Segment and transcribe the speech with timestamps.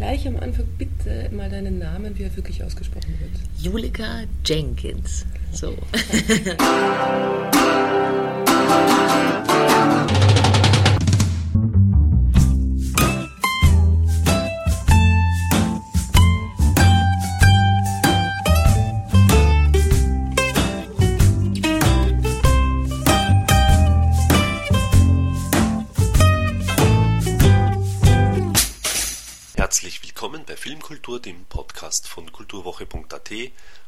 [0.00, 3.32] gleich am Anfang bitte mal deinen Namen, wie er wirklich ausgesprochen wird.
[3.58, 5.26] Julika Jenkins.
[5.52, 5.76] So.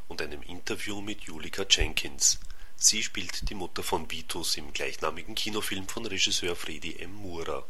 [0.09, 2.39] und einem Interview mit Julika Jenkins.
[2.77, 7.13] Sie spielt die Mutter von Vitus im gleichnamigen Kinofilm von Regisseur Fredi M.
[7.13, 7.65] Mura.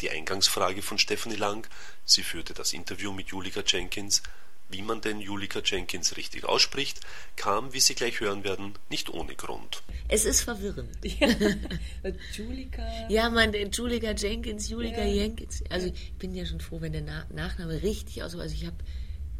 [0.00, 1.68] Die Eingangsfrage von Stephanie Lang,
[2.04, 4.22] sie führte das Interview mit Julika Jenkins,
[4.68, 7.00] wie man denn Julika Jenkins richtig ausspricht,
[7.36, 9.82] kam, wie Sie gleich hören werden, nicht ohne Grund.
[10.08, 10.96] Es ist verwirrend.
[11.04, 11.28] Ja,
[12.32, 13.08] Julika.
[13.08, 15.22] Ja, man, Julika Jenkins, Julika ja.
[15.22, 15.62] Jenkins.
[15.68, 18.40] Also ich bin ja schon froh, wenn der Na Nachname richtig aussieht.
[18.40, 18.76] Also ich habe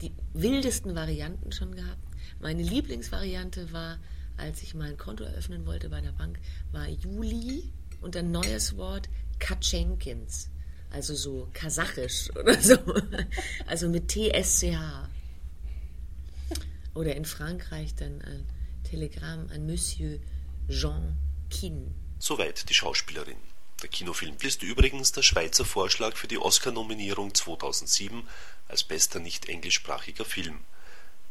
[0.03, 2.03] die wildesten Varianten schon gehabt.
[2.41, 3.99] Meine Lieblingsvariante war,
[4.37, 6.39] als ich mal ein Konto eröffnen wollte bei der Bank,
[6.73, 10.51] war Juli und ein neues Wort Katschenkins.
[10.91, 12.77] Also so kasachisch oder so.
[13.67, 15.09] Also mit TSCH.
[16.95, 18.45] Oder in Frankreich dann ein
[18.85, 20.19] Telegramm an Monsieur
[20.69, 21.17] Jean
[21.49, 21.95] Kin.
[22.19, 23.37] Soweit die Schauspielerin.
[23.83, 28.29] Der Kinofilm ist übrigens der Schweizer Vorschlag für die Oscar-Nominierung 2007
[28.69, 30.61] als bester nicht englischsprachiger Film.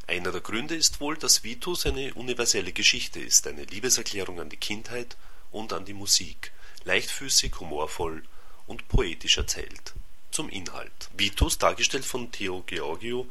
[0.05, 4.57] Einer der Gründe ist wohl, dass Vitus eine universelle Geschichte ist, eine Liebeserklärung an die
[4.57, 5.15] Kindheit
[5.51, 6.51] und an die Musik,
[6.83, 8.21] leichtfüßig, humorvoll
[8.67, 9.93] und poetisch erzählt.
[10.31, 11.09] Zum Inhalt.
[11.15, 13.29] Vitus, dargestellt von Theo Georgiou,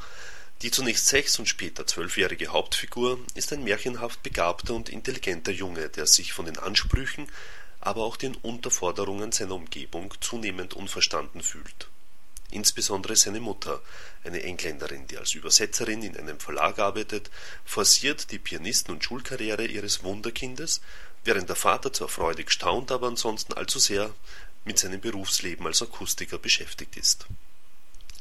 [0.62, 6.06] die zunächst sechs und später zwölfjährige Hauptfigur ist ein märchenhaft begabter und intelligenter Junge, der
[6.06, 7.28] sich von den Ansprüchen,
[7.80, 11.88] aber auch den Unterforderungen seiner Umgebung zunehmend unverstanden fühlt.
[12.50, 13.80] Insbesondere seine Mutter,
[14.24, 17.30] eine Engländerin, die als Übersetzerin in einem Verlag arbeitet,
[17.64, 20.80] forciert die Pianisten- und Schulkarriere ihres Wunderkindes,
[21.24, 24.12] während der Vater zwar freudig staunt, aber ansonsten allzu sehr
[24.64, 27.26] mit seinem Berufsleben als Akustiker beschäftigt ist.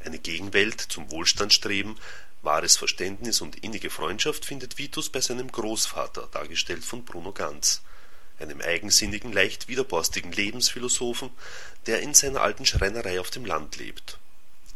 [0.06, 1.98] Eine Gegenwelt zum Wohlstandsstreben
[2.42, 7.81] Wahres Verständnis und innige Freundschaft findet Vitus bei seinem Großvater, dargestellt von Bruno Ganz,
[8.40, 11.30] einem eigensinnigen, leicht widerborstigen Lebensphilosophen,
[11.86, 14.18] der in seiner alten Schreinerei auf dem Land lebt.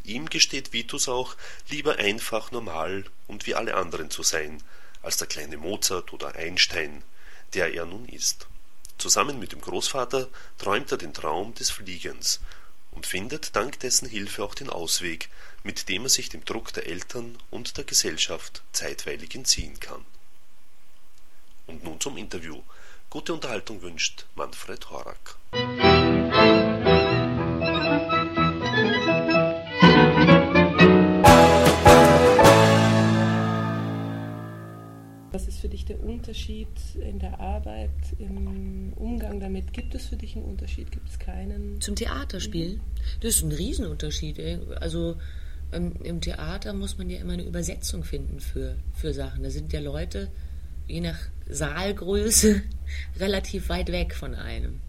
[0.03, 1.35] Ihm gesteht Vitus auch,
[1.69, 4.62] lieber einfach, normal und wie alle anderen zu sein,
[5.02, 7.03] als der kleine Mozart oder Einstein,
[7.53, 8.47] der er nun ist.
[8.97, 12.40] Zusammen mit dem Großvater träumt er den Traum des Fliegens
[12.91, 15.29] und findet dank dessen Hilfe auch den Ausweg,
[15.63, 20.06] mit dem er sich dem Druck der Eltern und der Gesellschaft zeitweilig entziehen kann.
[21.66, 22.62] Und nun zum Interview.
[23.13, 25.38] Gute Unterhaltung wünscht Manfred Horak.
[35.31, 39.73] Was ist für dich der Unterschied in der Arbeit, im Umgang damit?
[39.73, 40.91] Gibt es für dich einen Unterschied?
[40.91, 41.79] Gibt es keinen?
[41.81, 42.81] Zum Theaterspielen?
[43.22, 44.40] Das ist ein Riesenunterschied.
[44.81, 45.18] Also
[45.72, 49.44] ähm, im Theater muss man ja immer eine Übersetzung finden für, für Sachen.
[49.44, 50.31] Da sind ja Leute,
[50.88, 52.61] je nach Saalgröße,
[53.19, 54.81] relativ weit weg von einem.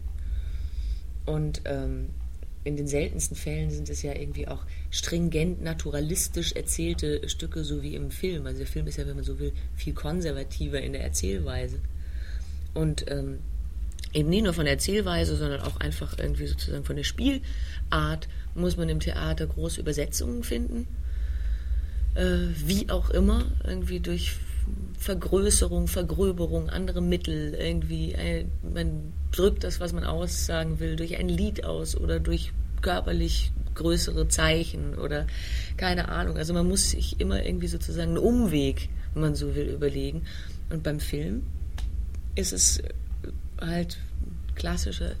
[1.25, 2.09] Und ähm,
[2.63, 7.95] in den seltensten Fällen sind es ja irgendwie auch stringent, naturalistisch erzählte Stücke, so wie
[7.95, 8.45] im Film.
[8.47, 11.79] Also der Film ist ja, wenn man so will, viel konservativer in der Erzählweise.
[12.73, 13.39] Und ähm,
[14.13, 18.77] eben nicht nur von der Erzählweise, sondern auch einfach irgendwie sozusagen von der Spielart muss
[18.77, 20.87] man im Theater große Übersetzungen finden.
[22.15, 24.37] Äh, wie auch immer, irgendwie durch
[24.97, 31.29] Vergrößerung, Vergröberung, andere Mittel, irgendwie, ein, man drückt das, was man aussagen will, durch ein
[31.29, 35.27] Lied aus oder durch körperlich größere Zeichen oder
[35.77, 36.37] keine Ahnung.
[36.37, 40.23] Also man muss sich immer irgendwie sozusagen einen Umweg, wenn man so will, überlegen.
[40.69, 41.43] Und beim Film
[42.35, 42.81] ist es
[43.59, 43.97] halt
[44.55, 45.15] klassische,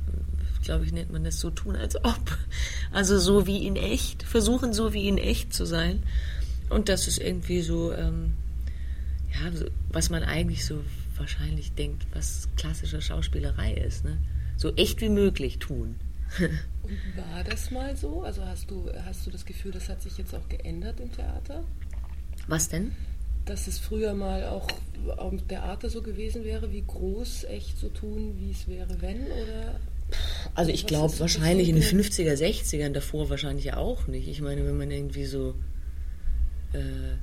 [0.63, 2.37] glaube ich, nennt man das so tun, als ob.
[2.91, 6.01] Also so wie in echt, versuchen so wie in echt zu sein.
[6.69, 8.33] Und das ist irgendwie so, ähm,
[9.33, 10.83] ja, so, was man eigentlich so
[11.17, 14.03] wahrscheinlich denkt, was klassische Schauspielerei ist.
[14.03, 14.17] Ne?
[14.57, 15.95] So echt wie möglich tun.
[16.83, 18.21] Und war das mal so?
[18.21, 21.63] Also hast du, hast du das Gefühl, das hat sich jetzt auch geändert im Theater?
[22.47, 22.91] Was denn?
[23.45, 24.67] Dass es früher mal auch
[25.17, 29.23] am Theater so gewesen wäre, wie groß echt so tun, wie es wäre, wenn?
[29.25, 29.79] Oder
[30.53, 34.27] also ich glaube wahrscheinlich in den 50er, 60ern, davor wahrscheinlich auch nicht.
[34.27, 35.55] Ich meine, wenn man irgendwie so
[36.73, 37.17] äh,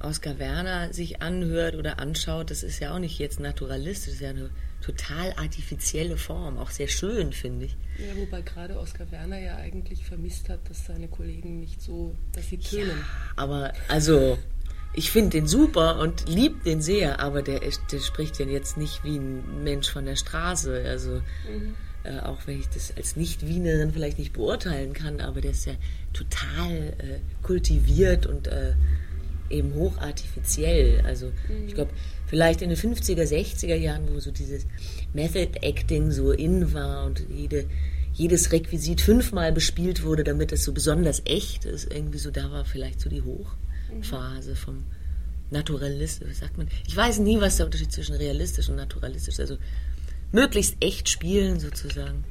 [0.00, 4.20] Oskar Werner sich anhört oder anschaut, das ist ja auch nicht jetzt naturalistisch, das ist
[4.20, 4.50] ja eine
[4.80, 7.76] total artifizielle Form, auch sehr schön, finde ich.
[7.98, 12.48] Ja, wobei gerade Oskar Werner ja eigentlich vermisst hat, dass seine Kollegen nicht so, dass
[12.48, 12.90] sie tönen.
[12.90, 12.94] Ja,
[13.36, 14.38] aber also
[14.96, 19.04] ich finde den super und lieb den sehr, aber der, der spricht ja jetzt nicht
[19.04, 20.84] wie ein Mensch von der Straße.
[20.86, 21.74] Also mhm.
[22.04, 25.74] äh, auch wenn ich das als Nicht-Wienerin vielleicht nicht beurteilen kann, aber der ist ja
[26.14, 28.72] total äh, kultiviert und äh,
[29.50, 31.02] eben hochartifiziell.
[31.04, 31.68] Also mhm.
[31.68, 31.90] ich glaube,
[32.26, 34.66] vielleicht in den 50er, 60er Jahren, wo so dieses
[35.12, 37.66] Method Acting so in war und jede,
[38.12, 42.64] jedes Requisit fünfmal bespielt wurde, damit es so besonders echt ist, irgendwie so, da war
[42.64, 43.54] vielleicht so die Hoch.
[44.02, 44.84] Phase vom
[45.50, 46.68] Naturalist, was sagt man?
[46.86, 49.40] Ich weiß nie, was der Unterschied zwischen realistisch und naturalistisch ist.
[49.40, 49.58] Also
[50.32, 52.24] möglichst echt spielen sozusagen.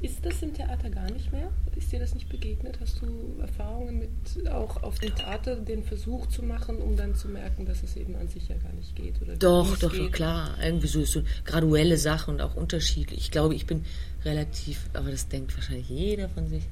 [0.00, 1.50] Ist das im Theater gar nicht mehr?
[1.76, 2.78] Ist dir das nicht begegnet?
[2.80, 7.28] Hast du Erfahrungen mit auch auf dem Theater den Versuch zu machen, um dann zu
[7.28, 9.22] merken, dass es eben an sich ja gar nicht geht?
[9.22, 10.12] Oder doch, doch, geht?
[10.12, 10.56] klar.
[10.62, 13.18] Irgendwie so, so graduelle Sachen und auch unterschiedlich.
[13.18, 13.84] Ich glaube, ich bin
[14.24, 16.64] relativ, aber das denkt wahrscheinlich jeder von sich,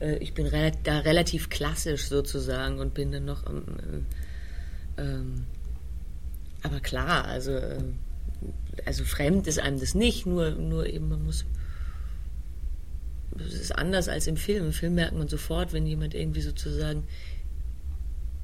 [0.00, 0.50] äh, ich bin
[0.84, 3.58] da relativ klassisch sozusagen und bin dann noch am.
[4.96, 5.44] Äh, ähm,
[6.62, 7.78] aber klar, also, äh,
[8.84, 11.44] also fremd ist einem das nicht, nur, nur eben man muss.
[13.36, 14.66] Es ist anders als im Film.
[14.66, 17.04] Im Film merkt man sofort, wenn jemand irgendwie sozusagen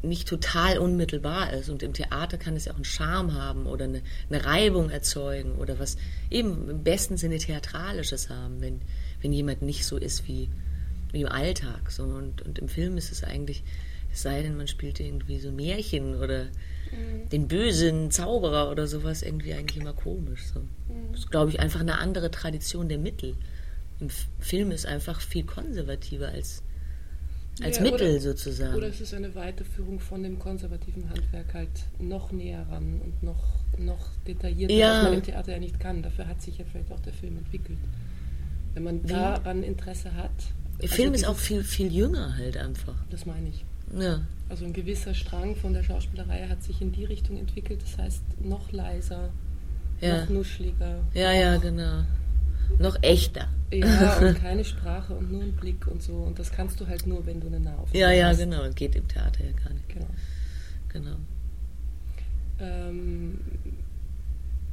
[0.05, 1.69] nicht total unmittelbar ist.
[1.69, 5.57] Und im Theater kann es ja auch einen Charme haben oder eine, eine Reibung erzeugen
[5.57, 5.97] oder was
[6.31, 8.83] eben im besten Sinne Theatralisches haben, wenn,
[9.21, 10.51] wenn jemand nicht so ist wie,
[11.13, 11.91] wie im Alltag.
[11.91, 12.05] So.
[12.05, 13.65] Und, und im Film ist es eigentlich,
[14.13, 17.29] es sei denn, man spielt irgendwie so Märchen oder mhm.
[17.31, 20.43] den bösen Zauberer oder sowas, irgendwie eigentlich immer komisch.
[20.53, 20.61] So.
[20.61, 21.13] Mhm.
[21.13, 23.37] Das ist, glaube ich, einfach eine andere Tradition der Mittel.
[24.01, 24.11] Im
[24.41, 26.63] Film ist einfach viel konservativer als,
[27.63, 28.75] als ja, Mittel oder, sozusagen.
[28.75, 33.61] Oder es ist eine Weiterführung von dem konservativen Handwerk halt noch näher ran und noch,
[33.79, 34.97] noch detaillierter, ja.
[34.97, 36.03] was man im Theater ja nicht kann.
[36.03, 37.79] Dafür hat sich ja vielleicht auch der Film entwickelt.
[38.75, 40.33] Wenn man daran Interesse hat,
[40.79, 42.97] der also Film ist auch viel, viel jünger halt einfach.
[43.11, 43.65] Das meine ich.
[43.99, 44.21] Ja.
[44.49, 48.23] Also ein gewisser Strang von der Schauspielerei hat sich in die Richtung entwickelt, das heißt
[48.43, 49.31] noch leiser,
[50.01, 50.23] ja.
[50.23, 51.01] noch nuschliger.
[51.15, 52.03] Ja, ja, genau.
[52.79, 53.49] Noch echter.
[53.73, 56.15] Ja, und keine Sprache und nur ein Blick und so.
[56.15, 58.39] Und das kannst du halt nur, wenn du eine Nahaufnahme Ja, ja, hast.
[58.39, 58.63] genau.
[58.65, 59.89] Das geht im Theater ja gar nicht.
[59.89, 60.07] Genau.
[60.89, 61.17] Genau.
[62.61, 63.41] Ähm,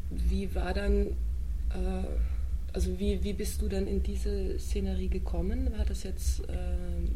[0.10, 1.08] wie war dann...
[1.70, 2.06] Äh,
[2.74, 5.70] also wie, wie bist du dann in diese Szenerie gekommen?
[5.78, 7.10] War das jetzt, ähm,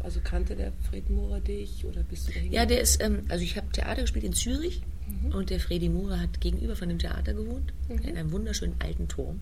[0.00, 2.52] also kannte der Fred Mohrer dich oder bist du dahin?
[2.52, 5.32] Ja, der ist, ähm, also ich habe Theater gespielt in Zürich mhm.
[5.32, 7.98] und der Fredi Mohrer hat gegenüber von dem Theater gewohnt, mhm.
[8.06, 9.40] in einem wunderschönen alten Turm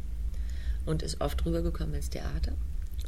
[0.87, 2.53] und ist oft rübergekommen ins Theater.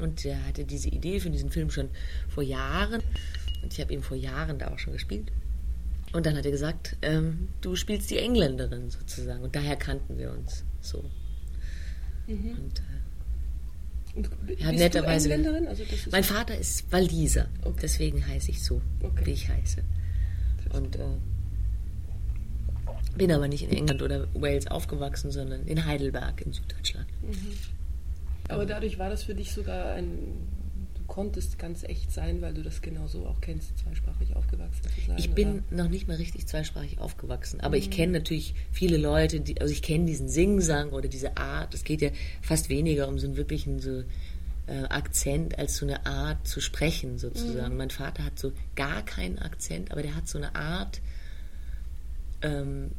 [0.00, 1.88] Und der hatte diese Idee für diesen Film schon
[2.28, 3.02] vor Jahren
[3.62, 5.30] und ich habe ihn vor Jahren da auch schon gespielt.
[6.12, 9.42] Und dann hat er gesagt, ähm, du spielst die Engländerin sozusagen.
[9.42, 11.10] Und daher kannten wir uns so.
[12.28, 12.50] Mhm.
[12.50, 15.32] Und, äh, und ja, netterweise.
[15.68, 17.78] Also mein Vater ist Waliser, okay.
[17.82, 19.26] deswegen heiße ich so, okay.
[19.26, 19.82] wie ich heiße.
[20.72, 21.00] Und äh,
[23.16, 27.06] bin aber nicht in England oder Wales aufgewachsen, sondern in Heidelberg in Süddeutschland.
[27.22, 27.52] Mhm.
[28.48, 30.48] Aber dadurch war das für dich sogar ein
[31.06, 35.18] konntest ganz echt sein, weil du das genauso auch kennst, zweisprachig aufgewachsen zu sein.
[35.18, 35.84] Ich bin oder?
[35.84, 37.82] noch nicht mal richtig zweisprachig aufgewachsen, aber mhm.
[37.82, 41.74] ich kenne natürlich viele Leute, die, also ich kenne diesen Singsang oder diese Art.
[41.74, 42.10] Es geht ja
[42.42, 44.02] fast weniger um so einen wirklichen so
[44.66, 47.72] äh, Akzent als so eine Art zu sprechen sozusagen.
[47.72, 47.78] Mhm.
[47.78, 51.00] Mein Vater hat so gar keinen Akzent, aber der hat so eine Art
[52.44, 52.90] ähm,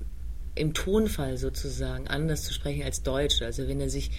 [0.56, 3.46] im Tonfall sozusagen anders zu sprechen als Deutsche.
[3.46, 4.12] Also wenn er sich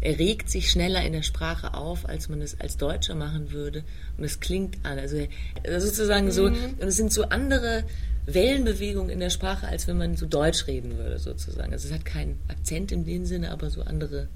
[0.00, 3.82] er regt sich schneller in der Sprache auf, als man es als Deutscher machen würde.
[4.16, 4.98] Und es klingt an.
[4.98, 5.26] Also,
[5.64, 6.74] sozusagen so, mhm.
[6.80, 7.82] und es sind so andere
[8.26, 11.72] Wellenbewegungen in der Sprache, als wenn man so Deutsch reden würde, sozusagen.
[11.72, 14.28] Also es hat keinen Akzent in dem Sinne, aber so andere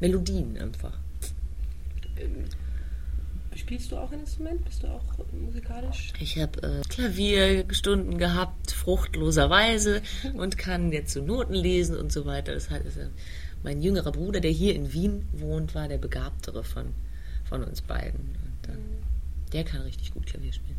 [0.00, 0.98] Melodien einfach.
[3.60, 4.64] Spielst du auch ein Instrument?
[4.64, 6.14] Bist du auch musikalisch?
[6.18, 10.00] Ich habe äh, Klavierstunden gehabt, fruchtloserweise,
[10.32, 12.54] und kann jetzt so Noten lesen und so weiter.
[12.54, 12.86] Das heißt,
[13.62, 16.94] mein jüngerer Bruder, der hier in Wien wohnt, war der begabtere von,
[17.44, 18.20] von uns beiden.
[18.20, 19.50] Und, äh, mhm.
[19.52, 20.78] Der kann richtig gut Klavier spielen.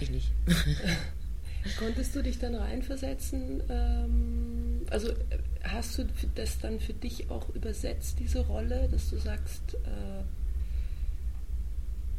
[0.00, 0.30] Ich nicht.
[1.76, 3.64] Konntest du dich dann reinversetzen?
[3.68, 5.12] Ähm, also
[5.64, 10.22] hast du das dann für dich auch übersetzt, diese Rolle, dass du sagst, äh,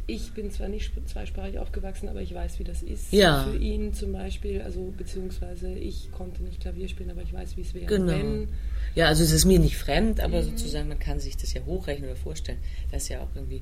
[0.10, 3.14] ich bin zwar nicht zweisprachig aufgewachsen, aber ich weiß, wie das ist.
[3.14, 3.44] Ja.
[3.44, 7.62] Für ihn zum Beispiel, also beziehungsweise ich konnte nicht Klavier spielen, aber ich weiß, wie
[7.62, 8.12] es wäre, genau.
[8.12, 8.48] wenn.
[8.96, 10.46] Ja, also es ist mir nicht fremd, aber mhm.
[10.46, 12.58] sozusagen man kann sich das ja hochrechnen oder vorstellen.
[12.92, 13.62] Das ist ja auch irgendwie,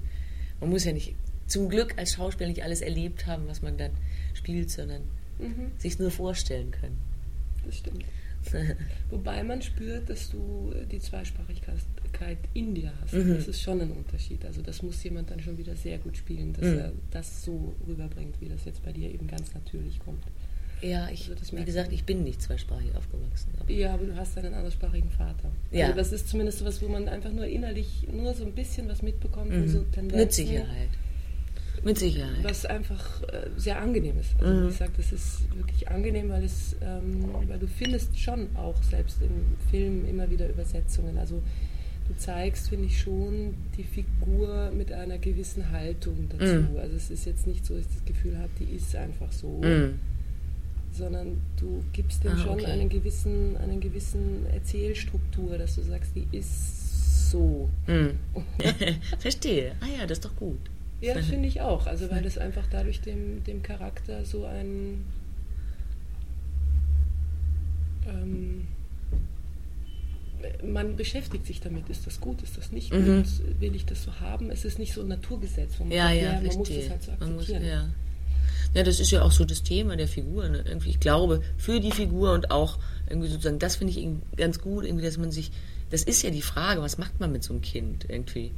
[0.62, 1.14] man muss ja nicht,
[1.48, 3.92] zum Glück als Schauspieler nicht alles erlebt haben, was man dann
[4.34, 5.02] spielt, sondern
[5.40, 5.72] mhm.
[5.78, 6.98] sich nur vorstellen können.
[7.66, 8.06] Das stimmt.
[9.10, 11.76] Wobei man spürt, dass du die Zweisprachigkeit
[12.54, 13.14] in dir hast.
[13.14, 13.36] Mhm.
[13.36, 14.46] Das ist schon ein Unterschied.
[14.46, 16.80] Also das muss jemand dann schon wieder sehr gut spielen, dass mhm.
[16.80, 20.24] er das so rüberbringt, wie das jetzt bei dir eben ganz natürlich kommt.
[20.82, 23.50] Ja, ich, also wie gesagt, ich bin nicht zweisprachig aufgewachsen.
[23.60, 25.52] Aber ja, aber du hast einen anderssprachigen Vater.
[25.72, 25.88] Ja.
[25.88, 29.02] Also das ist zumindest was, wo man einfach nur innerlich nur so ein bisschen was
[29.02, 29.52] mitbekommt.
[29.52, 29.68] Mhm.
[29.68, 29.84] So
[30.16, 30.90] Mit Sicherheit.
[31.84, 32.44] Mit Sicherheit.
[32.44, 34.40] Was einfach äh, sehr angenehm ist.
[34.40, 34.70] Also mhm.
[34.70, 39.22] ich sage, das ist wirklich angenehm, weil es, ähm, weil du findest schon auch selbst
[39.22, 41.18] im Film immer wieder Übersetzungen.
[41.18, 41.42] Also
[42.08, 46.72] du zeigst, finde ich schon, die Figur mit einer gewissen Haltung dazu.
[46.72, 46.78] Mhm.
[46.78, 49.62] Also es ist jetzt nicht so, dass ich das Gefühl habe, die ist einfach so.
[49.62, 50.00] Mhm
[50.98, 52.66] sondern du gibst dem ah, schon okay.
[52.66, 57.70] einen gewissen, einen gewissen Erzählstruktur, dass du sagst, die ist so.
[57.88, 58.18] Mm.
[59.20, 59.76] Verstehe.
[59.82, 60.60] Ah ja, das ist doch gut.
[61.02, 61.88] Ja, finde ich auch.
[61.88, 65.04] Also weil das einfach dadurch dem, dem Charakter so ein
[68.08, 68.68] ähm,
[70.64, 73.24] man beschäftigt sich damit, ist das gut, ist das nicht mhm.
[73.24, 74.52] gut, will ich das so haben?
[74.52, 76.90] Es ist nicht so ein Naturgesetz, wo man, ja, sagt, ja, ja, man muss das
[76.90, 77.36] halt so akzeptieren.
[77.36, 77.90] Muss, ja.
[78.74, 80.50] Ja, das ist ja auch so das Thema der Figur.
[80.50, 80.64] Ne?
[80.66, 82.78] Irgendwie, ich glaube, für die Figur und auch
[83.10, 85.52] irgendwie sozusagen, das finde ich ganz gut, irgendwie, dass man sich,
[85.90, 88.52] das ist ja die Frage, was macht man mit so einem Kind irgendwie?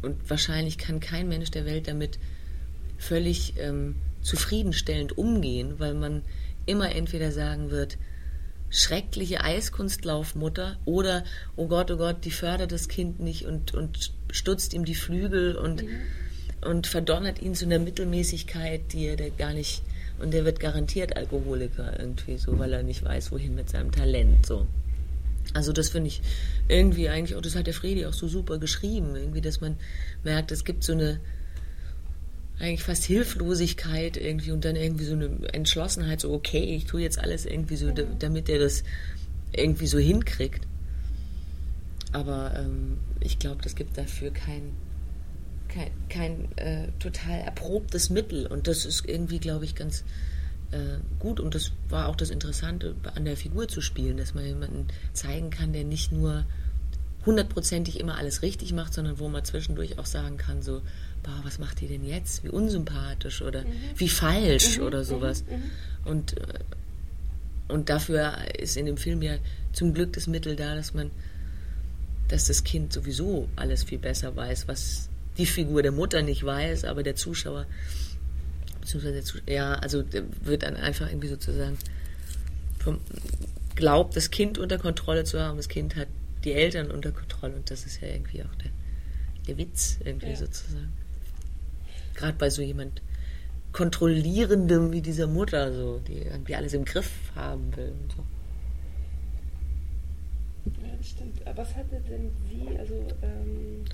[0.00, 2.18] Und wahrscheinlich kann kein Mensch der Welt damit
[2.98, 6.22] völlig ähm, zufriedenstellend umgehen, weil man
[6.66, 7.98] immer entweder sagen wird,
[8.72, 11.22] schreckliche Eiskunstlaufmutter oder,
[11.54, 15.54] oh Gott, oh Gott, die fördert das Kind nicht und, und stutzt ihm die Flügel
[15.56, 15.88] und mhm
[16.64, 19.82] und verdonnert ihn zu einer Mittelmäßigkeit, die er der gar nicht
[20.18, 24.46] und der wird garantiert Alkoholiker irgendwie so, weil er nicht weiß, wohin mit seinem Talent
[24.46, 24.66] so.
[25.54, 26.22] Also das finde ich
[26.68, 29.76] irgendwie eigentlich, auch das hat der Fredi auch so super geschrieben, irgendwie, dass man
[30.22, 31.20] merkt, es gibt so eine
[32.58, 37.18] eigentlich fast Hilflosigkeit irgendwie und dann irgendwie so eine Entschlossenheit, so okay, ich tue jetzt
[37.18, 38.84] alles irgendwie so, damit er das
[39.52, 40.66] irgendwie so hinkriegt.
[42.12, 44.72] Aber ähm, ich glaube, das gibt dafür kein
[45.72, 48.46] kein, kein äh, total erprobtes Mittel.
[48.46, 50.04] Und das ist irgendwie, glaube ich, ganz
[50.70, 51.40] äh, gut.
[51.40, 55.50] Und das war auch das Interessante, an der Figur zu spielen, dass man jemanden zeigen
[55.50, 56.44] kann, der nicht nur
[57.24, 60.82] hundertprozentig immer alles richtig macht, sondern wo man zwischendurch auch sagen kann, so,
[61.22, 62.44] boah, was macht die denn jetzt?
[62.44, 63.72] Wie unsympathisch oder mhm.
[63.96, 64.84] wie falsch mhm.
[64.84, 65.04] oder mhm.
[65.04, 65.44] sowas.
[65.48, 66.10] Mhm.
[66.10, 66.58] Und, äh,
[67.68, 69.36] und dafür ist in dem Film ja
[69.72, 71.10] zum Glück das Mittel da, dass man,
[72.28, 76.84] dass das Kind sowieso alles viel besser weiß, was die Figur der Mutter nicht weiß,
[76.84, 77.66] aber der Zuschauer,
[78.80, 80.04] beziehungsweise der Zuschauer, ja, also
[80.42, 81.78] wird dann einfach irgendwie sozusagen
[82.78, 82.98] vom,
[83.74, 85.56] glaubt, das Kind unter Kontrolle zu haben.
[85.56, 86.08] Das Kind hat
[86.44, 88.70] die Eltern unter Kontrolle und das ist ja irgendwie auch der,
[89.46, 90.36] der Witz irgendwie ja.
[90.36, 90.92] sozusagen.
[92.14, 93.02] Gerade bei so jemand
[93.72, 98.24] kontrollierendem wie dieser Mutter, so, die irgendwie alles im Griff haben will und so.
[100.82, 101.40] Ja, das stimmt.
[101.56, 103.84] Was hatte denn sie, also ähm,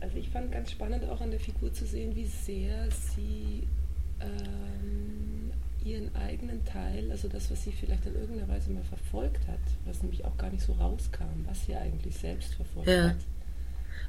[0.00, 3.66] also ich fand ganz spannend auch an der Figur zu sehen, wie sehr sie
[4.20, 5.50] ähm,
[5.82, 10.02] ihren eigenen Teil, also das, was sie vielleicht in irgendeiner Weise mal verfolgt hat, was
[10.02, 13.10] nämlich auch gar nicht so rauskam, was sie eigentlich selbst verfolgt ja.
[13.10, 13.16] hat.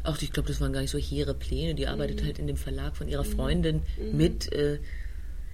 [0.05, 1.75] Auch ich glaube, das waren gar nicht so hehre Pläne.
[1.75, 2.25] Die arbeitet mhm.
[2.25, 3.31] halt in dem Verlag von ihrer mhm.
[3.31, 4.17] Freundin mhm.
[4.17, 4.51] mit.
[4.51, 4.79] Äh,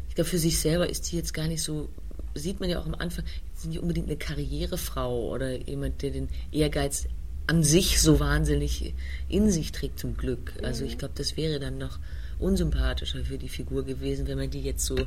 [0.09, 1.89] ich glaube, für sich selber ist sie jetzt gar nicht so,
[2.35, 6.27] sieht man ja auch am Anfang, sie nicht unbedingt eine Karrierefrau oder jemand, der den
[6.51, 7.07] Ehrgeiz
[7.47, 8.93] an sich so wahnsinnig
[9.29, 10.53] in sich trägt, zum Glück.
[10.63, 11.99] Also ich glaube, das wäre dann noch
[12.39, 14.97] unsympathischer für die Figur gewesen, wenn man die jetzt so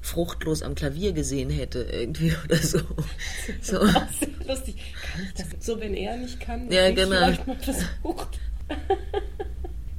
[0.00, 2.78] fruchtlos am Klavier gesehen hätte, irgendwie oder so.
[3.60, 3.78] so.
[4.46, 4.76] Lustig.
[5.12, 7.16] Kann ich das so, wenn er nicht kann, ja, genau.
[7.16, 8.38] vielleicht mal versucht.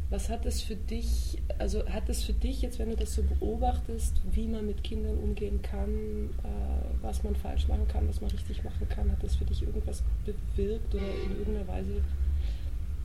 [0.09, 3.23] Was hat es für dich, also hat es für dich jetzt, wenn du das so
[3.23, 8.31] beobachtest, wie man mit Kindern umgehen kann, äh, was man falsch machen kann, was man
[8.31, 12.01] richtig machen kann, hat das für dich irgendwas bewirkt oder in irgendeiner Weise?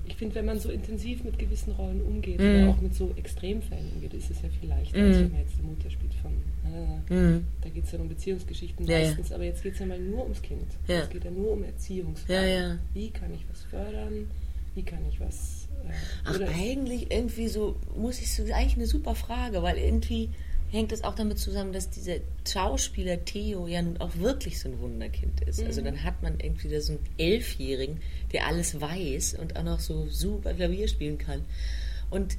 [0.05, 2.43] Ich finde, wenn man so intensiv mit gewissen Rollen umgeht mm.
[2.43, 5.07] oder auch mit so Extremfällen umgeht, ist es ja viel leichter, mm.
[5.07, 6.33] als wenn man jetzt die Mutter spielt von,
[6.65, 7.47] äh, mm.
[7.63, 9.37] da geht es ja um Beziehungsgeschichten ja, meistens, ja.
[9.37, 10.67] aber jetzt geht es ja mal nur ums Kind.
[10.87, 11.01] Ja.
[11.01, 12.79] Es geht ja nur um Erziehungsfragen.
[12.95, 14.29] Wie kann ich was fördern?
[14.75, 15.69] Wie kann ich was
[16.25, 20.31] Ach, eigentlich irgendwie so, muss ich so, eigentlich eine super Frage, weil irgendwie
[20.71, 22.17] hängt es auch damit zusammen, dass dieser
[22.49, 25.61] Schauspieler Theo ja nun auch wirklich so ein Wunderkind ist.
[25.61, 25.67] Also mhm.
[25.69, 28.01] Also dann hat man irgendwie da so einen Elfjährigen,
[28.33, 31.45] der alles weiß und auch noch so super Klavier spielen kann.
[32.11, 32.37] Und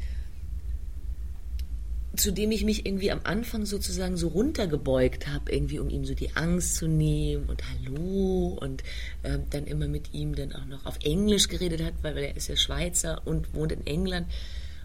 [2.16, 6.14] zu dem ich mich irgendwie am Anfang sozusagen so runtergebeugt habe, irgendwie um ihm so
[6.14, 8.84] die Angst zu nehmen und Hallo und
[9.24, 12.38] äh, dann immer mit ihm dann auch noch auf Englisch geredet hat, weil, weil er
[12.38, 14.28] ist ja Schweizer und wohnt in England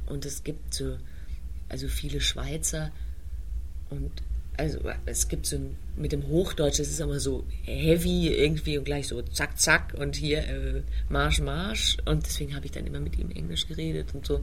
[0.06, 0.96] und es gibt so
[1.68, 2.92] also viele Schweizer
[3.90, 4.10] und
[4.58, 5.58] also es gibt so
[5.96, 10.16] mit dem Hochdeutsch, es ist immer so heavy irgendwie und gleich so zack, zack und
[10.16, 11.96] hier äh, Marsch, Marsch.
[12.04, 14.40] Und deswegen habe ich dann immer mit ihm Englisch geredet und so.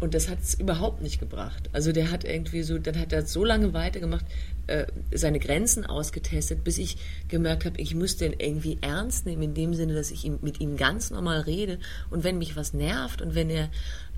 [0.00, 1.68] Und das hat es überhaupt nicht gebracht.
[1.72, 4.24] Also der hat irgendwie so, dann hat er so lange weitergemacht,
[4.66, 6.96] äh, seine Grenzen ausgetestet, bis ich
[7.28, 10.58] gemerkt habe, ich muss den irgendwie ernst nehmen, in dem Sinne, dass ich ihm, mit
[10.58, 11.78] ihm ganz normal rede.
[12.08, 13.68] Und wenn mich was nervt und wenn er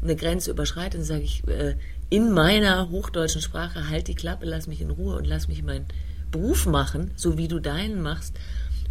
[0.02, 1.74] eine Grenze überschreitet, dann sage ich äh,
[2.10, 5.86] in meiner hochdeutschen Sprache, halt die Klappe, lass mich in Ruhe und lass mich meinen
[6.30, 8.34] Beruf machen, so wie du deinen machst.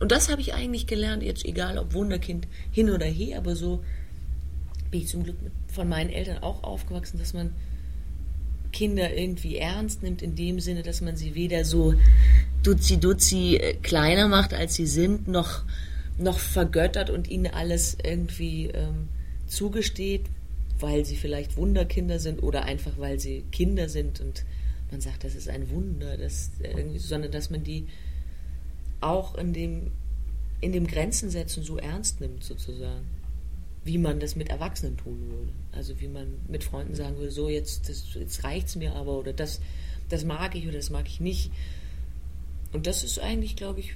[0.02, 3.84] Und das habe ich eigentlich gelernt, jetzt egal ob Wunderkind hin oder her, aber so
[4.92, 7.52] bin ich zum Glück von meinen Eltern auch aufgewachsen, dass man
[8.72, 11.94] Kinder irgendwie ernst nimmt, in dem Sinne, dass man sie weder so
[12.64, 15.64] duzi-duzi äh, kleiner macht, als sie sind, noch,
[16.18, 19.10] noch vergöttert und ihnen alles irgendwie ähm,
[19.48, 20.26] zugesteht,
[20.80, 24.46] weil sie vielleicht Wunderkinder sind oder einfach weil sie Kinder sind und
[24.90, 27.88] man sagt, das ist ein Wunder, das irgendwie, sondern dass man die
[29.00, 29.92] auch in dem,
[30.60, 33.06] in dem Grenzen so ernst nimmt, sozusagen
[33.84, 35.52] wie man das mit Erwachsenen tun würde.
[35.72, 39.34] Also wie man mit Freunden sagen würde, so jetzt, das, jetzt reicht's mir aber oder
[39.34, 39.60] das,
[40.10, 41.52] das mag ich oder das mag ich nicht.
[42.74, 43.96] Und das ist eigentlich, glaube ich,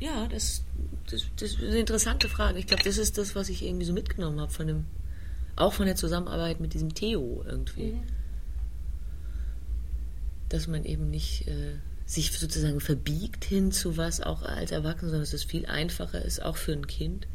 [0.00, 0.64] ja, das,
[1.10, 2.58] das, das ist eine interessante Frage.
[2.58, 4.84] Ich glaube, das ist das, was ich irgendwie so mitgenommen habe von dem,
[5.56, 7.92] auch von der Zusammenarbeit mit diesem Theo irgendwie.
[7.92, 8.02] Mhm.
[10.50, 15.22] Dass man eben nicht äh, sich sozusagen verbiegt hin zu was, auch als Erwachsener, sondern
[15.22, 17.26] dass es viel einfacher ist, auch für ein Kind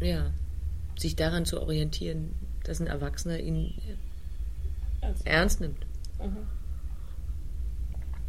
[0.00, 0.32] ja,
[0.98, 3.74] sich daran zu orientieren, dass ein Erwachsener ihn
[5.00, 5.86] ernst, ernst nimmt.
[6.20, 6.36] Mhm.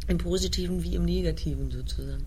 [0.08, 2.24] Im Positiven wie im Negativen sozusagen.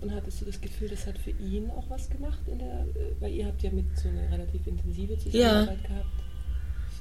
[0.00, 2.86] Und hattest du das Gefühl, das hat für ihn auch was gemacht der,
[3.20, 5.88] weil ihr habt ja mit so eine relativ intensive Zusammenarbeit ja.
[5.88, 6.06] gehabt.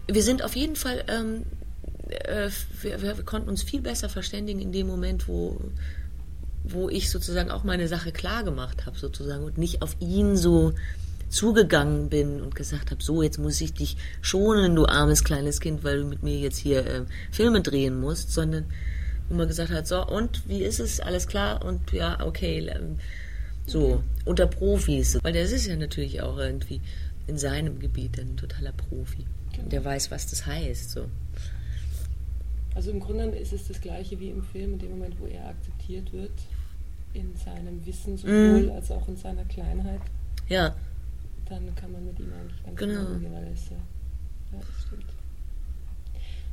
[0.07, 1.45] Wir sind auf jeden Fall, ähm,
[2.09, 2.49] äh,
[2.81, 5.59] wir, wir, konnten uns viel besser verständigen in dem Moment, wo
[6.63, 10.73] wo ich sozusagen auch meine Sache klar gemacht habe, sozusagen, und nicht auf ihn so
[11.29, 15.83] zugegangen bin und gesagt habe, so, jetzt muss ich dich schonen, du armes kleines Kind,
[15.83, 18.65] weil du mit mir jetzt hier äh, Filme drehen musst, sondern
[19.29, 21.63] wo man gesagt hat, so, und wie ist es, alles klar?
[21.63, 22.99] Und ja, okay, ähm,
[23.65, 25.17] so, unter Profis.
[25.23, 26.81] Weil der ist ja natürlich auch irgendwie
[27.27, 29.25] in seinem Gebiet ein totaler Profi.
[29.53, 29.69] Genau.
[29.69, 31.05] Der weiß, was das heißt, so.
[32.75, 35.47] Also im Grunde ist es das gleiche wie im Film, in dem Moment, wo er
[35.47, 36.31] akzeptiert wird,
[37.13, 38.71] in seinem Wissen sowohl mm.
[38.71, 40.01] als auch in seiner Kleinheit.
[40.47, 40.73] Ja.
[41.49, 43.77] Dann kann man mit ihm eigentlich ganz genau umgehen, weil ist ja,
[44.53, 45.05] ja, das stimmt.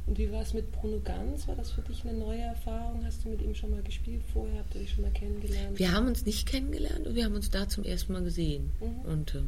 [0.07, 1.47] Und wie war es mit Bruno Ganz?
[1.47, 3.05] War das für dich eine neue Erfahrung?
[3.05, 4.61] Hast du mit ihm schon mal gespielt vorher?
[4.61, 5.79] Habt ihr euch schon mal kennengelernt?
[5.79, 8.73] Wir haben uns nicht kennengelernt und wir haben uns da zum ersten Mal gesehen.
[8.81, 9.11] Mhm.
[9.11, 9.43] Und äh,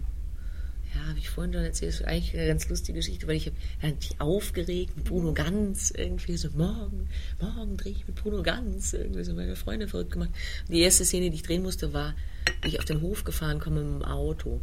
[0.95, 3.53] ja, habe ich vorhin schon erzählt, das ist eigentlich eine ganz lustige Geschichte, weil ich
[3.83, 7.09] habe mich aufgeregt mit Bruno Ganz, irgendwie so, morgen,
[7.41, 10.31] morgen drehe ich mit Bruno Ganz, irgendwie so meine Freunde verrückt gemacht.
[10.67, 12.15] Und die erste Szene, die ich drehen musste, war,
[12.63, 14.61] wie ich auf den Hof gefahren komme mit dem Auto.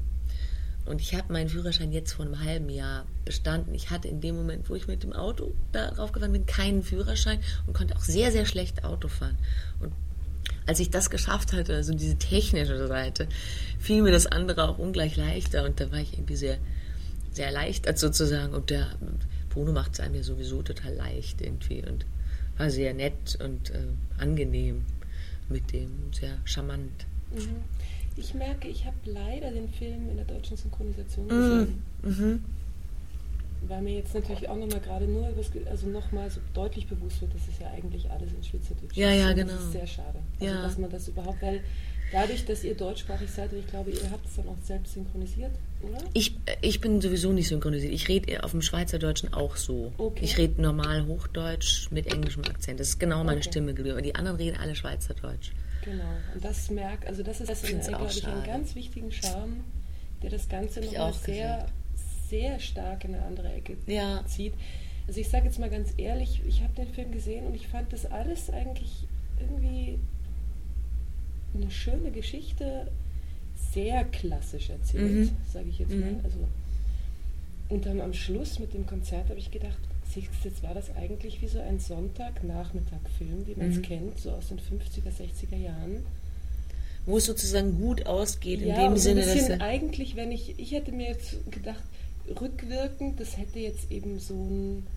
[0.86, 3.76] Und ich habe meinen Führerschein jetzt vor einem halben Jahr bestanden.
[3.76, 7.40] Ich hatte in dem Moment, wo ich mit dem Auto darauf gefahren bin, keinen Führerschein
[7.68, 9.38] und konnte auch sehr, sehr schlecht Auto fahren.
[9.82, 9.92] Und
[10.68, 13.28] als ich das geschafft hatte, also diese technische Seite,
[13.80, 16.58] fiel mir das andere auch ungleich leichter und da war ich irgendwie sehr,
[17.32, 18.54] sehr erleichtert sozusagen.
[18.54, 18.88] Und der
[19.50, 22.06] Bruno macht es einem ja sowieso total leicht irgendwie und
[22.58, 23.80] war sehr nett und äh,
[24.18, 24.84] angenehm
[25.50, 27.06] mit dem, sehr charmant.
[27.34, 27.64] Mhm.
[28.18, 31.30] Ich merke, ich habe leider den Film in der deutschen Synchronisation mhm.
[31.30, 31.84] gesehen.
[32.04, 32.44] Mhm
[33.62, 35.30] weil mir jetzt natürlich auch nochmal gerade nur
[35.70, 39.20] also nochmal so deutlich bewusst wird, dass es ja eigentlich alles in Schweizerdeutsch ja, ist.
[39.20, 39.54] Ja, genau.
[39.54, 40.20] Das ist sehr schade.
[40.40, 40.62] Also, ja.
[40.62, 41.62] dass man das überhaupt, weil
[42.12, 45.52] dadurch, dass ihr deutschsprachig seid, und ich glaube, ihr habt es dann auch selbst synchronisiert,
[45.82, 45.98] oder?
[46.14, 47.94] Ich, ich bin sowieso nicht synchronisiert.
[47.94, 49.92] Ich rede auf dem Schweizerdeutschen auch so.
[49.98, 50.24] Okay.
[50.24, 52.80] Ich rede normal Hochdeutsch mit englischem Akzent.
[52.80, 53.50] Das ist genau meine okay.
[53.50, 53.98] Stimme geblieben.
[53.98, 55.52] Aber die anderen reden alle Schweizerdeutsch.
[55.84, 56.04] Genau.
[56.34, 59.64] Und das merkt, also das ist, das ist glaube ich, einen ganz wichtigen Charme,
[60.22, 61.77] der das Ganze nochmal sehr gesehen
[62.30, 64.24] sehr stark in eine andere Ecke ja.
[64.26, 64.54] zieht.
[65.08, 67.94] Also ich sage jetzt mal ganz ehrlich, ich habe den Film gesehen und ich fand
[67.94, 69.08] das alles eigentlich
[69.40, 70.00] irgendwie
[71.56, 72.92] eine schöne Geschichte,
[73.74, 75.32] sehr klassisch erzählt, mhm.
[75.52, 76.02] sage ich jetzt mhm.
[76.02, 76.16] mal.
[76.24, 76.38] Also,
[77.70, 79.78] und dann am Schluss mit dem Konzert habe ich gedacht,
[80.16, 83.82] jetzt war das eigentlich wie so ein Sonntagnachmittag-Film, wie man es mhm.
[83.84, 86.06] kennt, so aus den 50er, 60er Jahren.
[87.06, 89.50] Wo es sozusagen gut ausgeht, ja, in dem Sinne, dass.
[89.62, 91.84] Eigentlich, wenn ich, ich hätte mir jetzt gedacht,
[92.40, 94.88] rückwirkend, das hätte jetzt eben so ein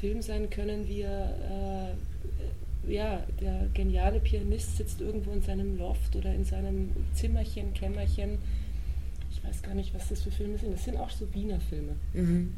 [0.00, 1.94] Film sein können, wie er,
[2.86, 8.38] äh, ja, der geniale Pianist sitzt irgendwo in seinem Loft oder in seinem Zimmerchen, Kämmerchen.
[9.30, 10.74] Ich weiß gar nicht, was das für Filme sind.
[10.74, 11.94] Das sind auch so Wiener Filme.
[12.12, 12.52] Mhm.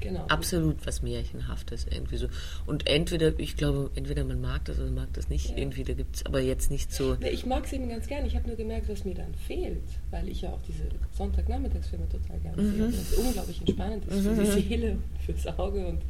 [0.00, 0.26] Genau.
[0.26, 2.28] Absolut was Märchenhaftes irgendwie so.
[2.66, 5.50] Und entweder, ich glaube, entweder man mag das oder man mag das nicht.
[5.50, 5.56] Ja.
[5.58, 7.16] Irgendwie, da gibt es aber jetzt nicht so.
[7.20, 8.26] Ich mag es eben ganz gern.
[8.26, 10.84] Ich habe nur gemerkt, was mir dann fehlt, weil ich ja auch diese
[11.16, 12.90] Sonntagnachmittagsfilme total gerne mhm.
[12.90, 13.00] sehe.
[13.00, 14.36] Das unglaublich entspannend ist mhm.
[14.36, 16.02] für die Seele, fürs Auge und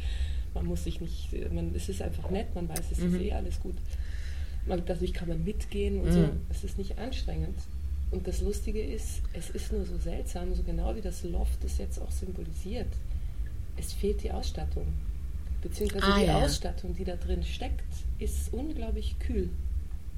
[0.54, 3.14] man muss sich nicht, man, es ist einfach nett, man weiß, es mhm.
[3.14, 3.76] ist eh alles gut.
[4.66, 6.18] Man, dadurch kann man mitgehen und so.
[6.20, 6.40] Mhm.
[6.50, 7.58] Es ist nicht anstrengend.
[8.10, 11.78] Und das Lustige ist, es ist nur so seltsam, so genau wie das Loft es
[11.78, 12.88] jetzt auch symbolisiert.
[13.76, 14.86] Es fehlt die Ausstattung.
[15.62, 16.38] Beziehungsweise ah, die ja.
[16.42, 17.84] Ausstattung, die da drin steckt,
[18.18, 19.50] ist unglaublich kühl.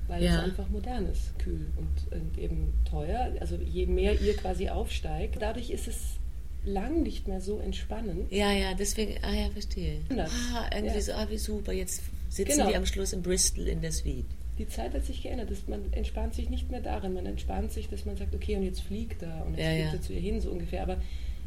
[0.07, 0.39] Weil ja.
[0.39, 3.33] es einfach modern ist, kühl und, und, eben teuer.
[3.41, 5.99] Also je mehr ihr quasi aufsteigt, dadurch ist es
[6.65, 8.31] lang nicht mehr so entspannend.
[8.33, 10.01] Ja, ja, deswegen, ah ja, verstehe.
[10.09, 10.31] Anders.
[10.55, 11.01] Ah, irgendwie ja.
[11.01, 12.69] so, ah, wie super, jetzt sitzen genau.
[12.69, 14.27] die am Schluss in Bristol in der Suite
[14.59, 15.51] die Zeit hat sich geändert.
[15.51, 17.15] Das, man entspannt sich nicht mehr darin.
[17.15, 19.87] Man entspannt sich, dass man sagt, okay, und jetzt fliegt er und jetzt ja, fliegt
[19.87, 19.93] ja.
[19.93, 20.83] er zu ihr hin, so ungefähr.
[20.83, 21.01] Aber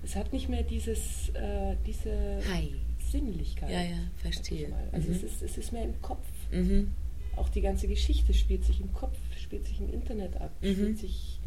[0.03, 2.73] es hat nicht mehr dieses, äh, diese Hi.
[3.11, 3.69] Sinnlichkeit.
[3.69, 4.73] Ja, ja, verstehe.
[4.91, 5.15] Also mhm.
[5.15, 6.25] es, ist, es ist mehr im Kopf.
[6.51, 6.91] Mhm.
[7.35, 10.73] Auch die ganze Geschichte spielt sich im Kopf, spielt sich im Internet ab, mhm.
[10.73, 11.39] spielt sich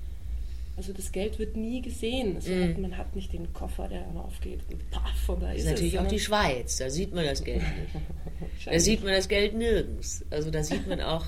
[0.77, 2.35] also das Geld wird nie gesehen.
[2.35, 2.69] Mm.
[2.69, 5.71] Hat, man hat nicht den Koffer, der aufgeht und paff, und da ist, das ist
[5.71, 7.95] natürlich es, auch die Schweiz, da sieht man das Geld nicht.
[8.67, 10.25] da sieht man das Geld nirgends.
[10.31, 11.27] Also da sieht man auch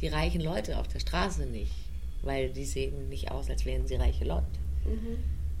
[0.00, 1.72] die reichen Leute auf der Straße nicht,
[2.22, 4.46] weil die sehen nicht aus, als wären sie reiche Leute.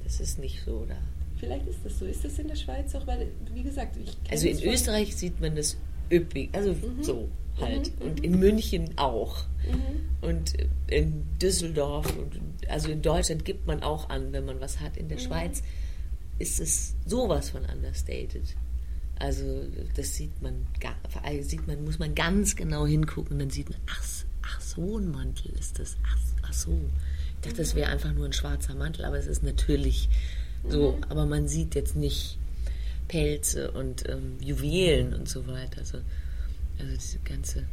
[0.02, 0.04] Mhm.
[0.04, 0.96] Das ist nicht so da.
[1.36, 2.04] Vielleicht ist das so.
[2.04, 3.06] Ist das in der Schweiz auch?
[3.06, 5.76] Weil, wie gesagt, ich Also in Österreich sieht man das
[6.10, 7.02] üppig, also mhm.
[7.02, 7.28] so
[7.60, 7.98] halt.
[7.98, 8.06] Mhm.
[8.06, 8.24] Und mhm.
[8.24, 9.44] in München auch.
[9.66, 10.28] Mhm.
[10.28, 10.54] Und
[10.86, 14.96] in Düsseldorf und also in Deutschland gibt man auch an, wenn man was hat.
[14.96, 15.22] In der mhm.
[15.22, 15.62] Schweiz
[16.38, 18.54] ist es sowas von understated.
[19.18, 20.66] Also das sieht man,
[21.42, 24.04] sieht man, muss man ganz genau hingucken, dann sieht man, ach,
[24.42, 26.76] ach so ein Mantel ist das, ach, ach so.
[27.42, 30.08] Ich dachte, das wäre einfach nur ein schwarzer Mantel, aber es ist natürlich
[30.68, 31.04] so, mhm.
[31.08, 32.38] aber man sieht jetzt nicht
[33.08, 35.80] Pelze und ähm, Juwelen und so weiter.
[35.80, 35.98] Also,
[36.78, 37.64] also diese ganze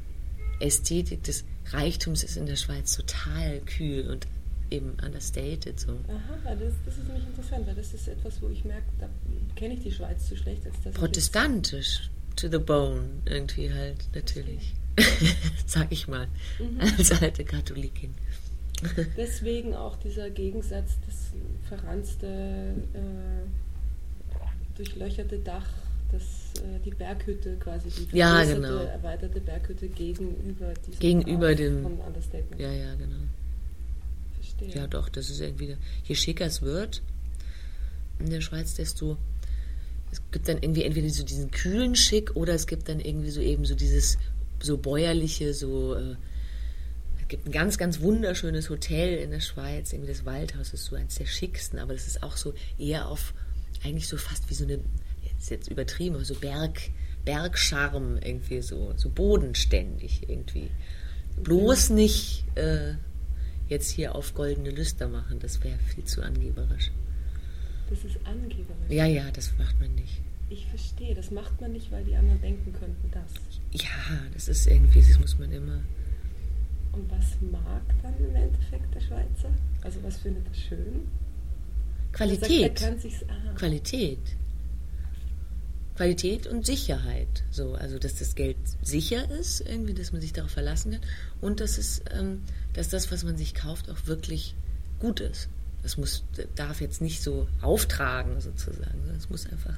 [0.59, 4.25] Ästhetik des Reichtums ist in der Schweiz total kühl und
[4.71, 5.79] eben understated.
[5.79, 5.91] So.
[5.91, 9.07] Aha, das, das ist nämlich interessant, weil das ist etwas, wo ich merke, da
[9.55, 14.73] kenne ich die Schweiz zu schlecht, als dass Protestantisch, to the bone, irgendwie halt, natürlich.
[15.67, 16.27] Sag ich mal,
[16.57, 16.79] mhm.
[16.97, 18.15] als alte Katholikin.
[19.17, 21.33] Deswegen auch dieser Gegensatz, das
[21.67, 22.27] verranzte,
[22.93, 25.67] äh, durchlöcherte Dach,
[26.11, 26.23] das,
[26.63, 28.77] äh, die Berghütte quasi, die ja, genau.
[28.77, 31.99] erweiterte Berghütte gegenüber diesem Gegenüber dem.
[32.57, 33.15] Ja, ja, genau.
[34.35, 34.69] Verstehe.
[34.69, 35.75] Ja, doch, das ist irgendwie.
[36.05, 37.01] Je schicker es wird
[38.19, 39.17] in der Schweiz, desto.
[40.11, 43.41] Es gibt dann irgendwie entweder so diesen kühlen Schick oder es gibt dann irgendwie so
[43.41, 44.17] eben so dieses
[44.61, 45.95] so bäuerliche, so.
[45.95, 46.15] Äh,
[47.29, 51.15] gibt ein ganz, ganz wunderschönes Hotel in der Schweiz, irgendwie das Waldhaus ist so eines
[51.15, 53.33] der schicksten, aber das ist auch so eher auf,
[53.83, 54.79] eigentlich so fast wie so eine,
[55.39, 56.81] ist jetzt übertrieben, aber so Berg,
[57.23, 60.71] Bergscharm irgendwie so, so bodenständig irgendwie.
[61.43, 62.95] Bloß nicht äh,
[63.69, 66.91] jetzt hier auf goldene Lüster machen, das wäre viel zu angeberisch.
[67.89, 68.89] Das ist angeberisch?
[68.89, 70.21] Ja, ja, das macht man nicht.
[70.49, 73.31] Ich verstehe, das macht man nicht, weil die anderen denken könnten, das.
[73.71, 73.89] Ja,
[74.33, 75.81] das ist irgendwie, das muss man immer.
[76.91, 79.49] Und was mag dann im Endeffekt der Schweizer?
[79.83, 81.07] Also was findet er schön?
[82.11, 82.79] Qualität.
[82.79, 83.53] Sagt, ah.
[83.55, 84.19] Qualität.
[85.95, 87.43] Qualität und Sicherheit.
[87.51, 91.01] So, also dass das Geld sicher ist, irgendwie, dass man sich darauf verlassen kann
[91.41, 92.41] und dass es, ähm,
[92.73, 94.55] dass das, was man sich kauft, auch wirklich
[94.99, 95.49] gut ist.
[95.83, 96.23] Das muss,
[96.55, 99.09] darf jetzt nicht so auftragen sozusagen.
[99.17, 99.77] Es muss einfach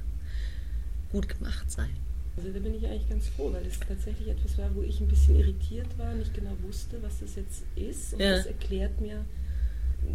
[1.12, 1.90] gut gemacht sein.
[2.38, 5.08] Also da bin ich eigentlich ganz froh, weil es tatsächlich etwas war, wo ich ein
[5.08, 8.14] bisschen irritiert war, nicht genau wusste, was das jetzt ist.
[8.14, 8.38] Und ja.
[8.38, 9.26] das erklärt mir,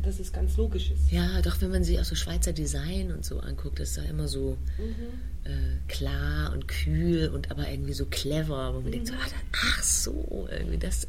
[0.03, 1.13] dass es ganz logisch ist.
[1.13, 4.03] Ja, doch wenn man sich auch so Schweizer Design und so anguckt, das ist da
[4.03, 5.51] immer so mhm.
[5.51, 8.93] äh, klar und kühl und aber irgendwie so clever, wo man mhm.
[8.93, 11.07] denkt so, ah, ach so, irgendwie das,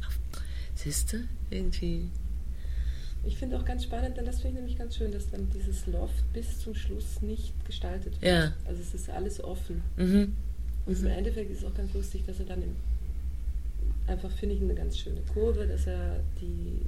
[0.74, 1.16] siehst du,
[1.50, 2.10] irgendwie
[3.24, 5.86] ich finde auch ganz spannend, denn das finde ich nämlich ganz schön, dass dann dieses
[5.86, 8.32] Loft bis zum Schluss nicht gestaltet wird.
[8.32, 8.52] Ja.
[8.64, 9.82] Also es ist alles offen.
[9.96, 10.36] Mhm.
[10.88, 11.06] Und mhm.
[11.06, 12.74] im Endeffekt ist es auch ganz lustig, dass er dann im,
[14.06, 16.80] einfach, finde ich, eine ganz schöne Kurve, dass er die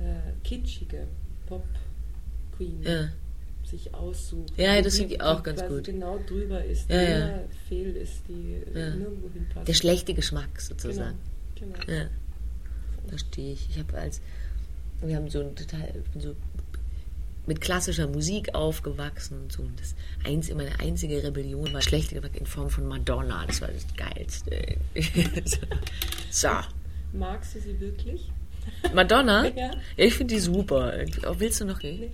[0.00, 1.06] äh, kitschige
[1.46, 3.08] Pop-Queen ja.
[3.64, 4.52] sich aussucht.
[4.58, 5.84] Ja, das finde ich auch ganz gut.
[5.84, 7.40] genau drüber ist, ja, ja.
[7.68, 9.66] fehl ist, die nirgendwo hinpasst.
[9.66, 11.18] Der schlechte Geschmack sozusagen.
[11.54, 11.78] Genau.
[11.86, 11.98] genau.
[11.98, 12.06] Ja.
[13.08, 13.68] Verstehe ich.
[13.70, 14.20] Ich habe als
[15.04, 16.34] wir haben so ein total, so
[17.46, 19.62] mit klassischer Musik aufgewachsen und so.
[19.62, 23.44] Und das eins, meine einzige Rebellion war Geschmack in Form von Madonna.
[23.46, 24.76] Das war das Geilste.
[26.30, 26.48] so.
[27.12, 28.30] Magst du sie wirklich?
[28.94, 29.48] Madonna?
[29.56, 29.72] ja.
[29.96, 30.94] Ich finde die super.
[31.38, 31.82] Willst du noch?
[31.82, 32.10] Nee.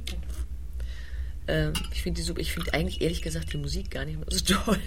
[1.46, 2.40] Ähm, ich finde die super.
[2.40, 4.78] Ich finde eigentlich ehrlich gesagt die Musik gar nicht mehr so toll.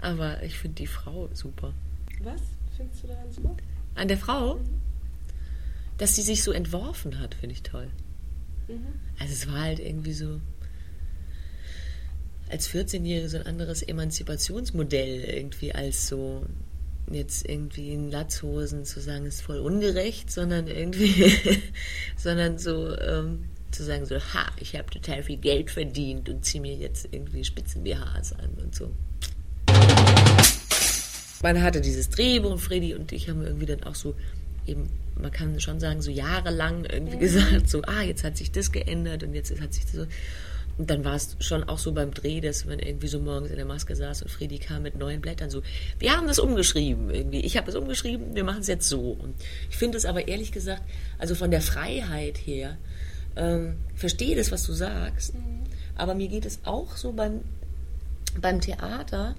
[0.00, 1.74] Aber ich finde die Frau super.
[2.22, 2.40] Was
[2.76, 3.56] findest du daran super?
[3.94, 4.60] An der Frau?
[5.98, 7.88] Dass sie sich so entworfen hat, finde ich toll.
[8.68, 8.86] Mhm.
[9.18, 10.40] Also es war halt irgendwie so
[12.50, 16.44] als 14-Jährige so ein anderes Emanzipationsmodell irgendwie als so
[17.10, 21.32] jetzt irgendwie in Latzhosen zu sagen, ist voll ungerecht, sondern irgendwie,
[22.16, 26.60] sondern so ähm, zu sagen so, ha, ich habe total viel Geld verdient und ziehe
[26.60, 28.90] mir jetzt irgendwie Spitzen-BHs an und so.
[31.42, 34.14] Man hatte dieses Drehbuch und Freddy und ich haben irgendwie dann auch so
[34.66, 34.88] eben,
[35.20, 39.22] man kann schon sagen, so jahrelang irgendwie gesagt, so, ah, jetzt hat sich das geändert
[39.22, 40.06] und jetzt hat sich das so.
[40.78, 43.56] Und dann war es schon auch so beim Dreh, dass man irgendwie so morgens in
[43.56, 45.62] der Maske saß und Freddy kam mit neuen Blättern so,
[45.98, 47.40] wir haben das umgeschrieben irgendwie.
[47.40, 49.10] Ich habe es umgeschrieben, wir machen es jetzt so.
[49.10, 49.34] Und
[49.68, 50.82] ich finde es aber ehrlich gesagt,
[51.18, 52.78] also von der Freiheit her,
[53.36, 55.34] ähm, verstehe das, was du sagst,
[55.94, 57.40] aber mir geht es auch so beim,
[58.40, 59.34] beim Theater,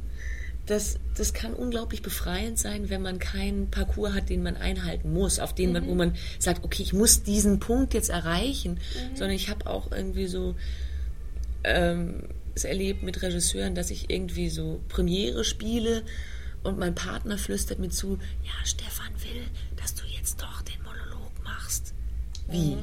[0.65, 5.39] das, das kann unglaublich befreiend sein, wenn man keinen Parcours hat, den man einhalten muss,
[5.39, 8.79] auf den man, wo man sagt, okay, ich muss diesen Punkt jetzt erreichen,
[9.13, 10.55] sondern ich habe auch irgendwie so
[11.63, 16.03] ähm, es erlebt mit Regisseuren, dass ich irgendwie so Premiere spiele
[16.63, 19.43] und mein Partner flüstert mir zu, ja, Stefan will,
[19.75, 21.93] dass du jetzt doch den Monolog machst.
[22.47, 22.77] Wie?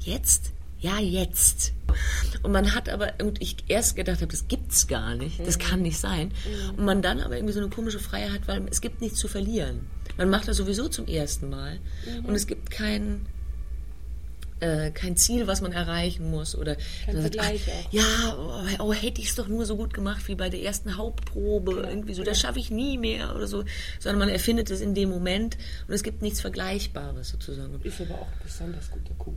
[0.00, 0.52] Jetzt?
[0.82, 1.72] Ja, jetzt.
[2.42, 5.80] Und man hat aber, und ich erst gedacht habe, das gibt's gar nicht, das kann
[5.82, 6.32] nicht sein.
[6.76, 9.28] Und man dann aber irgendwie so eine komische Freiheit hat, weil es gibt nichts zu
[9.28, 9.86] verlieren.
[10.16, 11.78] Man macht das sowieso zum ersten Mal.
[12.24, 13.26] Und es gibt kein,
[14.58, 16.56] äh, kein Ziel, was man erreichen muss.
[16.56, 17.92] Oder Kein sagt, ach, auch.
[17.92, 20.96] ja, oh, oh, hätte ich es doch nur so gut gemacht wie bei der ersten
[20.96, 21.76] Hauptprobe.
[21.76, 23.62] Genau, Irgendwie so, das schaffe ich nie mehr oder so.
[24.00, 27.80] Sondern man erfindet es in dem Moment und es gibt nichts Vergleichbares sozusagen.
[27.84, 29.34] Ist aber auch besonders guter Coup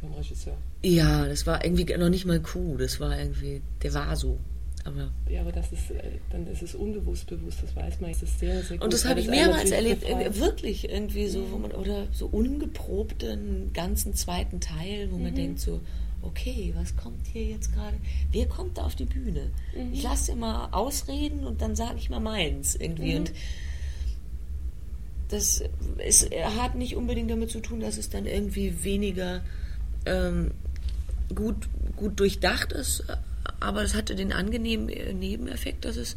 [0.00, 0.56] vom Regisseur.
[0.82, 2.78] Ja, das war irgendwie noch nicht mal cool.
[2.78, 4.38] Das war irgendwie, der war so.
[4.84, 8.22] Aber Ja, aber das ist, äh, dann ist es unbewusst bewusst, das weiß man, es
[8.22, 8.84] ist sehr, sehr gut.
[8.84, 10.38] Und das habe ich mehrmals erlebt, befreit.
[10.38, 15.36] wirklich irgendwie so, wo man, oder so ungeprobten ganzen zweiten Teil, wo man Mhm.
[15.36, 15.80] denkt so,
[16.22, 17.96] okay, was kommt hier jetzt gerade?
[18.30, 19.50] Wer kommt da auf die Bühne?
[19.74, 19.92] Mhm.
[19.92, 23.12] Ich lasse immer ausreden und dann sage ich mal meins irgendwie.
[23.14, 23.18] Mhm.
[23.20, 23.32] Und
[25.28, 25.62] das
[26.06, 29.42] ist, hat nicht unbedingt damit zu tun, dass es dann irgendwie weniger
[30.06, 30.50] ähm,
[31.34, 33.04] gut, gut durchdacht ist,
[33.60, 36.16] aber es hatte den angenehmen äh, Nebeneffekt, dass es,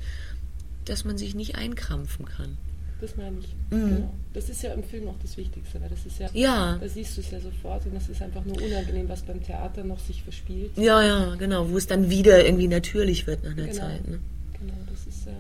[0.85, 2.57] dass man sich nicht einkrampfen kann.
[3.01, 3.55] Das meine ich.
[3.71, 3.89] Mhm.
[3.95, 4.13] Genau.
[4.33, 6.77] Das ist ja im Film auch das Wichtigste, weil das ist ja, Ja.
[6.79, 9.83] da siehst du es ja sofort und das ist einfach nur unangenehm, was beim Theater
[9.85, 10.71] noch sich verspielt.
[10.77, 13.73] Ja, ja, genau, wo es dann wieder irgendwie natürlich wird nach einer Genau.
[13.77, 14.05] Zeit.
[14.07, 14.19] Ne?
[14.59, 15.31] Genau, das ist ja.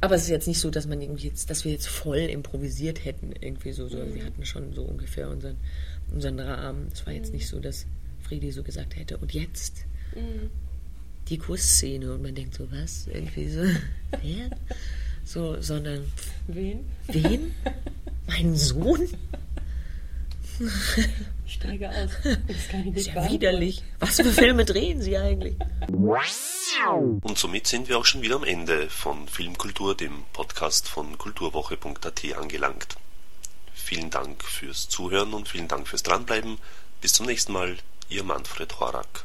[0.00, 3.04] Aber es ist jetzt nicht so, dass man irgendwie jetzt, dass wir jetzt voll improvisiert
[3.04, 3.98] hätten, irgendwie so, so.
[3.98, 4.14] Mhm.
[4.14, 5.56] Wir hatten schon so ungefähr unseren,
[6.12, 6.88] unseren Rahmen.
[6.92, 7.86] Es war jetzt nicht so, dass
[8.22, 9.84] Friedi so gesagt hätte, und jetzt
[10.14, 10.50] Mhm.
[11.28, 13.06] die Kussszene und man denkt so, was?
[13.08, 13.60] Irgendwie so,
[14.22, 14.50] wer?
[15.24, 16.04] So, sondern
[16.46, 16.80] Wen?
[17.08, 17.50] wen?
[18.26, 19.06] Meinen Sohn?
[21.46, 22.10] Ich steige aus.
[22.22, 23.32] Das kann ich Das nicht ist ja beantworten.
[23.34, 23.82] widerlich.
[23.98, 25.56] Was für Filme drehen Sie eigentlich?
[27.22, 32.22] Und somit sind wir auch schon wieder am Ende von Filmkultur, dem Podcast von kulturwoche.at
[32.36, 32.96] angelangt.
[33.74, 36.58] Vielen Dank fürs Zuhören und vielen Dank fürs Dranbleiben.
[37.00, 37.76] Bis zum nächsten Mal,
[38.10, 39.24] Ihr Manfred Horak.